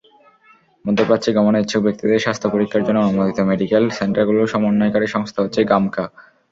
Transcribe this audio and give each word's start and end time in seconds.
মধ্যপ্রাচ্যে 0.85 1.31
গমনে 1.37 1.59
ইচ্ছুক 1.61 1.81
ব্যক্তিদের 1.83 2.23
স্বাস্থ্যপরীক্ষার 2.25 2.85
জন্য 2.87 2.99
অনুমোদিত 3.01 3.39
মেডিকেল 3.51 3.83
সেন্টারগুলোর 3.99 4.51
সমন্বয়কারী 4.53 5.07
সংস্থা 5.15 5.39
হচ্ছে 5.43 5.61
গামকা। 5.71 6.03